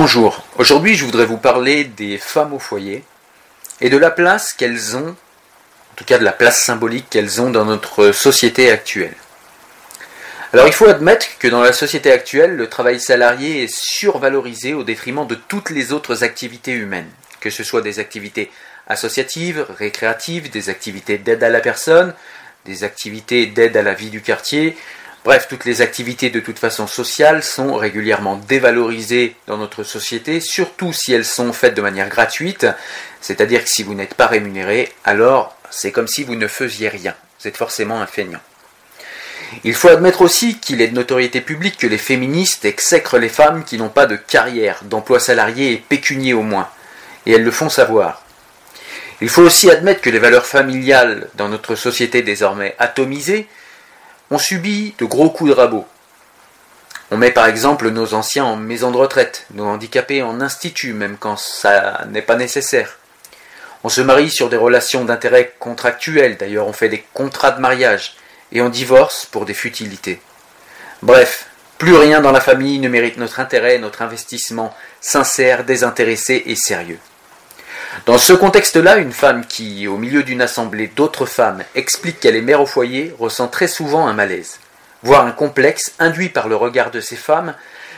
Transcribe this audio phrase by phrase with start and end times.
[0.00, 3.02] Bonjour, aujourd'hui je voudrais vous parler des femmes au foyer
[3.80, 7.50] et de la place qu'elles ont, en tout cas de la place symbolique qu'elles ont
[7.50, 9.16] dans notre société actuelle.
[10.52, 14.84] Alors il faut admettre que dans la société actuelle, le travail salarié est survalorisé au
[14.84, 17.10] détriment de toutes les autres activités humaines,
[17.40, 18.52] que ce soit des activités
[18.86, 22.14] associatives, récréatives, des activités d'aide à la personne,
[22.66, 24.76] des activités d'aide à la vie du quartier,
[25.28, 30.94] Bref, toutes les activités de toute façon sociale sont régulièrement dévalorisées dans notre société, surtout
[30.94, 32.66] si elles sont faites de manière gratuite,
[33.20, 37.14] c'est-à-dire que si vous n'êtes pas rémunéré, alors c'est comme si vous ne faisiez rien.
[37.38, 38.40] Vous êtes forcément un feignant.
[39.64, 43.64] Il faut admettre aussi qu'il est de notoriété publique que les féministes exècrent les femmes
[43.64, 46.70] qui n'ont pas de carrière, d'emploi salarié et pécunier au moins,
[47.26, 48.22] et elles le font savoir.
[49.20, 53.46] Il faut aussi admettre que les valeurs familiales dans notre société désormais atomisée
[54.30, 55.86] on subit de gros coups de rabot.
[57.10, 61.16] On met par exemple nos anciens en maison de retraite, nos handicapés en institut, même
[61.18, 62.98] quand ça n'est pas nécessaire.
[63.84, 68.16] On se marie sur des relations d'intérêt contractuels, d'ailleurs on fait des contrats de mariage,
[68.52, 70.20] et on divorce pour des futilités.
[71.02, 71.46] Bref,
[71.78, 76.98] plus rien dans la famille ne mérite notre intérêt, notre investissement sincère, désintéressé et sérieux.
[78.06, 82.42] Dans ce contexte-là, une femme qui, au milieu d'une assemblée d'autres femmes, explique qu'elle est
[82.42, 84.60] mère au foyer ressent très souvent un malaise,
[85.02, 87.54] voire un complexe induit par le regard de ces femmes,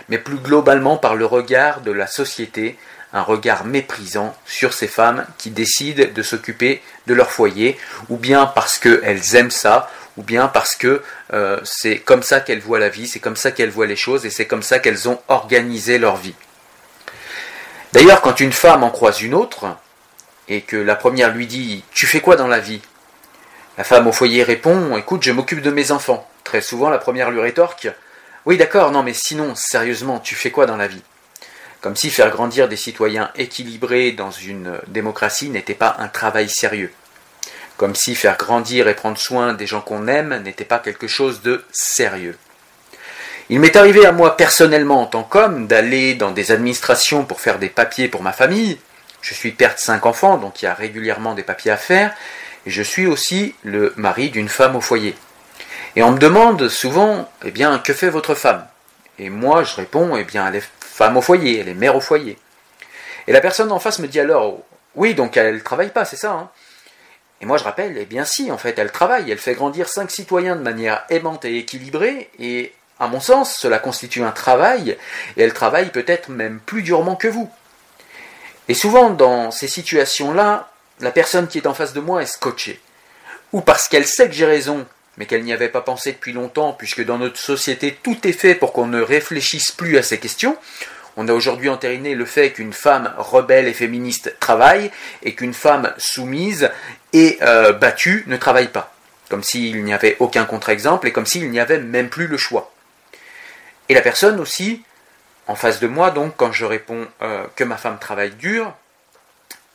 [0.09, 2.79] mais plus globalement par le regard de la société,
[3.13, 8.47] un regard méprisant sur ces femmes qui décident de s'occuper de leur foyer, ou bien
[8.47, 11.03] parce qu'elles aiment ça, ou bien parce que
[11.33, 14.27] euh, c'est comme ça qu'elles voient la vie, c'est comme ça qu'elles voient les choses,
[14.27, 16.35] et c'est comme ça qu'elles ont organisé leur vie.
[17.93, 19.67] D'ailleurs, quand une femme en croise une autre,
[20.47, 22.81] et que la première lui dit Tu fais quoi dans la vie?
[23.79, 26.29] La femme au foyer répond Écoute, je m'occupe de mes enfants.
[26.45, 27.89] Très souvent, la première lui rétorque
[28.47, 31.03] Oui, d'accord, non, mais sinon, sérieusement, tu fais quoi dans la vie?
[31.81, 36.93] Comme si faire grandir des citoyens équilibrés dans une démocratie n'était pas un travail sérieux.
[37.77, 41.41] Comme si faire grandir et prendre soin des gens qu'on aime n'était pas quelque chose
[41.43, 42.37] de sérieux.
[43.53, 47.59] Il m'est arrivé à moi personnellement en tant qu'homme d'aller dans des administrations pour faire
[47.59, 48.79] des papiers pour ma famille,
[49.23, 52.15] je suis père de cinq enfants, donc il y a régulièrement des papiers à faire,
[52.65, 55.17] et je suis aussi le mari d'une femme au foyer.
[55.97, 58.65] Et on me demande souvent, eh bien, que fait votre femme?
[59.19, 62.01] Et moi, je réponds, eh bien, elle est femme au foyer, elle est mère au
[62.01, 62.39] foyer.
[63.27, 64.61] Et la personne en face me dit alors,
[64.95, 66.51] oui, donc elle ne travaille pas, c'est ça hein?
[67.41, 70.13] Et moi, je rappelle, eh bien si, en fait, elle travaille, elle fait grandir cinq
[70.13, 74.99] citoyens de manière aimante et équilibrée, et à mon sens, cela constitue un travail,
[75.37, 77.51] et elle travaille peut-être même plus durement que vous.
[78.69, 80.71] Et souvent, dans ces situations-là,
[81.01, 82.79] la personne qui est en face de moi est scotchée.
[83.55, 84.87] Ou parce qu'elle sait que j'ai raison,
[85.17, 88.55] mais qu'elle n'y avait pas pensé depuis longtemps, puisque dans notre société, tout est fait
[88.55, 90.57] pour qu'on ne réfléchisse plus à ces questions.
[91.17, 94.91] On a aujourd'hui entériné le fait qu'une femme rebelle et féministe travaille,
[95.23, 96.71] et qu'une femme soumise
[97.15, 98.95] et euh, battue ne travaille pas.
[99.31, 102.71] Comme s'il n'y avait aucun contre-exemple, et comme s'il n'y avait même plus le choix.
[103.91, 104.83] Et la personne aussi
[105.49, 108.73] en face de moi, donc, quand je réponds euh, que ma femme travaille dur,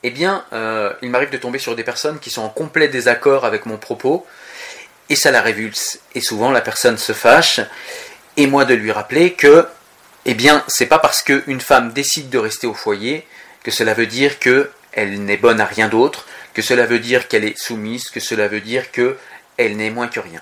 [0.04, 3.44] eh bien, euh, il m'arrive de tomber sur des personnes qui sont en complet désaccord
[3.44, 4.26] avec mon propos,
[5.10, 6.00] et ça la révulse.
[6.14, 7.60] Et souvent, la personne se fâche,
[8.38, 9.68] et moi de lui rappeler que,
[10.24, 13.28] eh bien, c'est pas parce qu'une femme décide de rester au foyer
[13.64, 17.44] que cela veut dire qu'elle n'est bonne à rien d'autre, que cela veut dire qu'elle
[17.44, 20.42] est soumise, que cela veut dire qu'elle n'est moins que rien.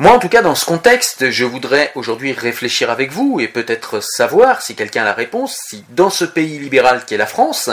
[0.00, 4.00] Moi, en tout cas, dans ce contexte, je voudrais aujourd'hui réfléchir avec vous et peut-être
[4.00, 7.68] savoir, si quelqu'un a la réponse, si dans ce pays libéral qu'est la France,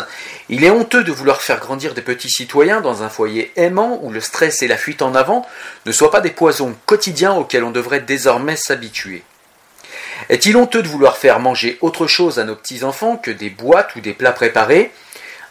[0.50, 4.10] il est honteux de vouloir faire grandir des petits citoyens dans un foyer aimant où
[4.10, 5.46] le stress et la fuite en avant
[5.86, 9.22] ne soient pas des poisons quotidiens auxquels on devrait désormais s'habituer.
[10.30, 14.00] Est-il honteux de vouloir faire manger autre chose à nos petits-enfants que des boîtes ou
[14.00, 14.92] des plats préparés,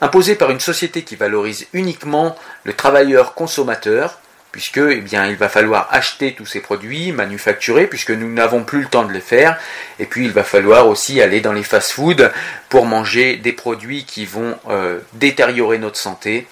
[0.00, 2.34] imposés par une société qui valorise uniquement
[2.64, 4.18] le travailleur consommateur,
[4.54, 8.82] puisque eh bien, il va falloir acheter tous ces produits manufacturés, puisque nous n'avons plus
[8.82, 9.58] le temps de les faire,
[9.98, 12.30] et puis il va falloir aussi aller dans les fast-foods
[12.68, 16.46] pour manger des produits qui vont euh, détériorer notre santé,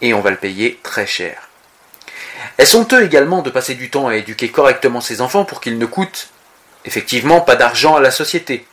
[0.00, 1.48] et on va le payer très cher.
[2.58, 5.86] Est-ce honteux également de passer du temps à éduquer correctement ses enfants pour qu'ils ne
[5.86, 6.30] coûtent
[6.84, 8.66] effectivement pas d'argent à la société,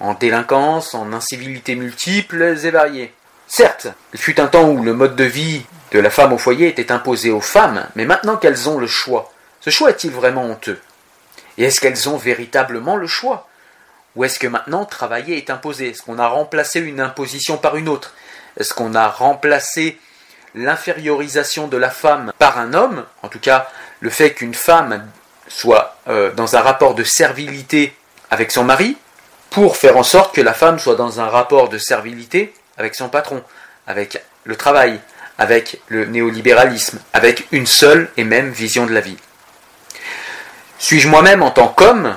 [0.00, 3.12] en délinquance, en incivilités multiples et variées.
[3.46, 5.62] Certes, il fut un temps où le mode de vie
[5.92, 9.32] de la femme au foyer était imposé aux femmes, mais maintenant qu'elles ont le choix,
[9.60, 10.80] ce choix est-il vraiment honteux?
[11.56, 13.48] Et est-ce qu'elles ont véritablement le choix?
[14.16, 15.90] Ou est-ce que maintenant travailler est imposé?
[15.90, 18.14] Est-ce qu'on a remplacé une imposition par une autre?
[18.56, 19.98] Est-ce qu'on a remplacé
[20.54, 23.04] l'infériorisation de la femme par un homme?
[23.22, 23.68] En tout cas,
[24.00, 25.08] le fait qu'une femme
[25.48, 27.94] soit euh, dans un rapport de servilité
[28.30, 28.96] avec son mari,
[29.50, 33.08] pour faire en sorte que la femme soit dans un rapport de servilité avec son
[33.08, 33.42] patron,
[33.86, 35.00] avec le travail,
[35.38, 39.16] avec le néolibéralisme, avec une seule et même vision de la vie.
[40.78, 42.16] Suis-je moi-même en tant qu'homme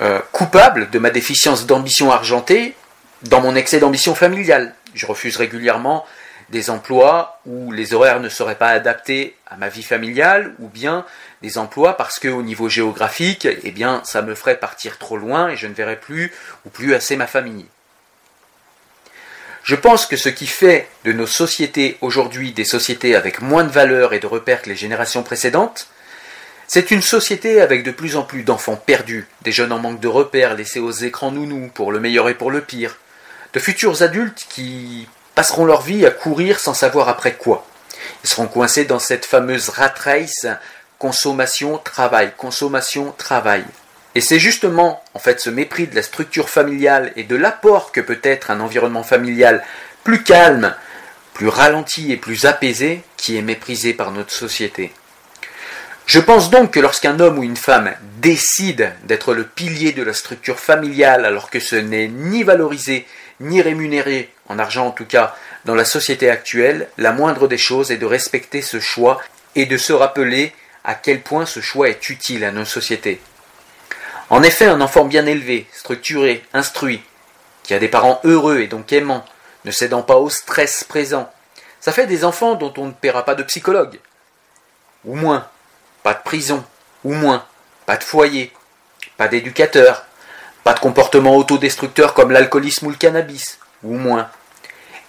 [0.00, 2.74] euh, coupable de ma déficience d'ambition argentée
[3.22, 4.74] dans mon excès d'ambition familiale?
[4.94, 6.04] Je refuse régulièrement
[6.50, 11.04] des emplois où les horaires ne seraient pas adaptés à ma vie familiale, ou bien
[11.42, 15.48] des emplois parce que au niveau géographique, eh bien, ça me ferait partir trop loin
[15.48, 16.32] et je ne verrais plus
[16.64, 17.66] ou plus assez ma famille.
[19.66, 23.72] Je pense que ce qui fait de nos sociétés aujourd'hui des sociétés avec moins de
[23.72, 25.88] valeur et de repères que les générations précédentes,
[26.68, 30.06] c'est une société avec de plus en plus d'enfants perdus, des jeunes en manque de
[30.06, 32.96] repères laissés aux écrans nounous pour le meilleur et pour le pire,
[33.54, 37.66] de futurs adultes qui passeront leur vie à courir sans savoir après quoi.
[38.22, 40.46] Ils seront coincés dans cette fameuse rat race
[41.00, 43.64] consommation, travail, consommation, travail.
[44.16, 48.00] Et c'est justement, en fait, ce mépris de la structure familiale et de l'apport que
[48.00, 49.62] peut être un environnement familial
[50.04, 50.74] plus calme,
[51.34, 54.94] plus ralenti et plus apaisé qui est méprisé par notre société.
[56.06, 57.92] Je pense donc que lorsqu'un homme ou une femme
[58.22, 63.06] décide d'être le pilier de la structure familiale alors que ce n'est ni valorisé
[63.40, 67.90] ni rémunéré, en argent en tout cas, dans la société actuelle, la moindre des choses
[67.90, 69.20] est de respecter ce choix
[69.56, 70.54] et de se rappeler
[70.84, 73.20] à quel point ce choix est utile à nos sociétés.
[74.28, 77.02] En effet, un enfant bien élevé, structuré, instruit,
[77.62, 79.24] qui a des parents heureux et donc aimants,
[79.64, 81.30] ne cédant pas au stress présent,
[81.80, 84.00] ça fait des enfants dont on ne paiera pas de psychologue.
[85.04, 85.48] Ou moins,
[86.02, 86.64] pas de prison,
[87.04, 87.44] ou moins,
[87.86, 88.52] pas de foyer,
[89.16, 90.04] pas d'éducateur,
[90.64, 94.28] pas de comportement autodestructeur comme l'alcoolisme ou le cannabis, ou moins.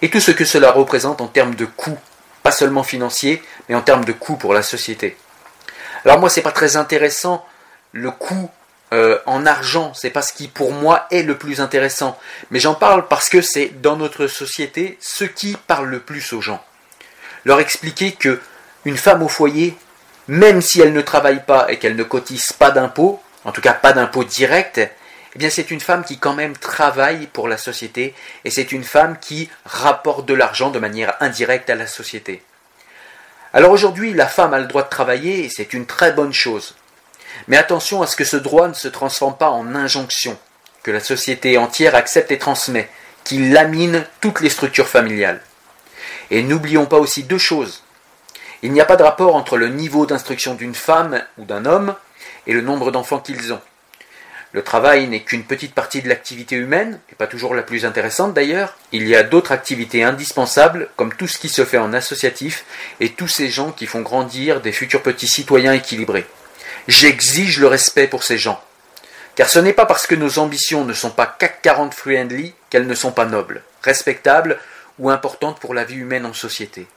[0.02, 1.98] Et tout ce que cela représente en termes de coûts,
[2.44, 5.16] pas seulement financiers, mais en termes de coûts pour la société.
[6.04, 7.44] Alors moi, c'est pas très intéressant
[7.90, 8.48] le coût
[8.92, 12.18] euh, en argent, c'est pas ce qui pour moi est le plus intéressant.
[12.50, 16.40] Mais j'en parle parce que c'est dans notre société ce qui parle le plus aux
[16.40, 16.64] gens.
[17.44, 18.40] Leur expliquer que
[18.84, 19.76] une femme au foyer,
[20.26, 23.74] même si elle ne travaille pas et qu'elle ne cotise pas d'impôts, en tout cas
[23.74, 24.80] pas d'impôts directs,
[25.34, 28.14] eh bien c'est une femme qui quand même travaille pour la société
[28.44, 32.42] et c'est une femme qui rapporte de l'argent de manière indirecte à la société.
[33.52, 36.74] Alors aujourd'hui, la femme a le droit de travailler et c'est une très bonne chose.
[37.46, 40.36] Mais attention à ce que ce droit ne se transforme pas en injonction.
[40.84, 42.88] que la société entière accepte et transmet,
[43.24, 45.42] qui lamine toutes les structures familiales.
[46.30, 47.82] Et n'oublions pas aussi deux choses.
[48.62, 51.94] Il n'y a pas de rapport entre le niveau d'instruction d'une femme ou d'un homme
[52.46, 53.60] et le nombre d'enfants qu'ils ont.
[54.52, 58.32] Le travail n'est qu'une petite partie de l'activité humaine, et pas toujours la plus intéressante
[58.32, 58.78] d'ailleurs.
[58.92, 62.64] Il y a d'autres activités indispensables, comme tout ce qui se fait en associatif,
[63.00, 66.26] et tous ces gens qui font grandir des futurs petits citoyens équilibrés.
[66.88, 68.58] J'exige le respect pour ces gens.
[69.36, 72.86] Car ce n'est pas parce que nos ambitions ne sont pas CAC 40 friendly qu'elles
[72.86, 74.58] ne sont pas nobles, respectables
[74.98, 76.88] ou importantes pour la vie humaine en société.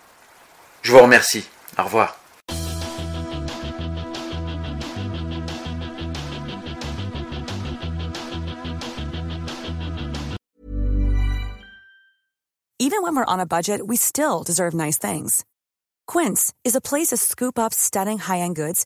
[0.82, 1.46] Je vous remercie.
[1.78, 2.18] Au revoir.
[12.80, 15.44] Even when we're on a budget, we still deserve nice things.
[16.08, 18.86] Quince is a place to scoop up stunning high-end goods